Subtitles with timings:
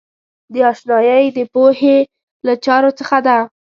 [0.53, 1.97] دا آشنایۍ د پوهې
[2.45, 3.37] له چارو څخه ده.